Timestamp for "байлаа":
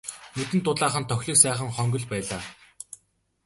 2.11-2.43